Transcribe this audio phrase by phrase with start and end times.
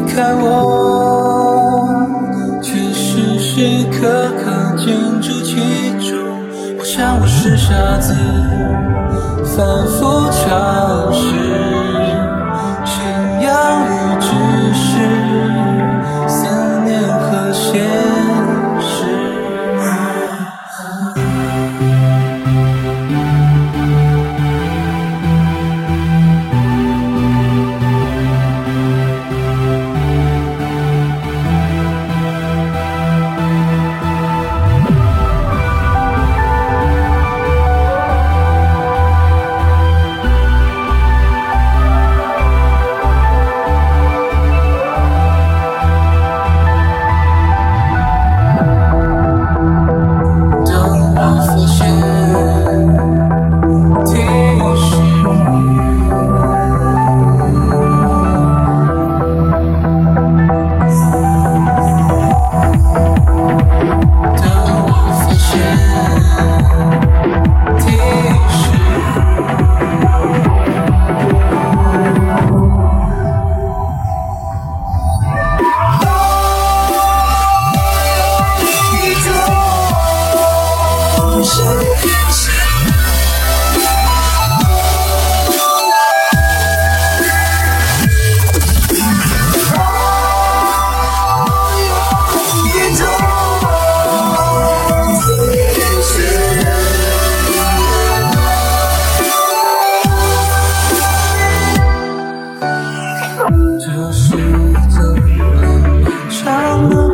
[0.00, 1.94] 离开我，
[2.62, 4.86] 却时时刻刻建
[5.20, 5.56] 筑其
[6.08, 6.16] 中。
[6.78, 8.14] 我想我是傻子，
[9.44, 11.20] 反复尝试，
[103.78, 105.14] 这是一个
[106.04, 107.09] 漫长的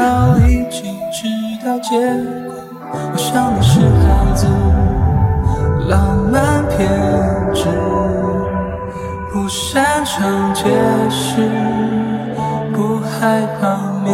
[0.00, 1.28] 早已经知
[1.62, 2.00] 道结
[2.46, 2.54] 果。
[3.12, 4.46] 我想你是孩子，
[5.90, 6.88] 浪漫偏
[7.52, 7.68] 执，
[9.30, 10.70] 不擅长解
[11.10, 11.46] 释，
[12.72, 14.08] 不害怕迷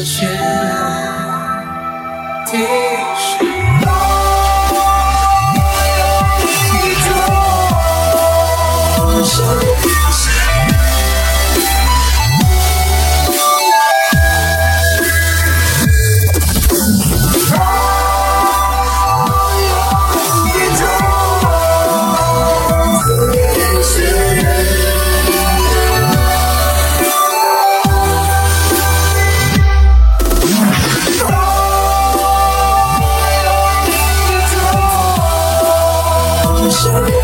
[0.00, 0.28] with you.
[2.46, 2.89] Take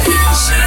[0.09, 0.66] music.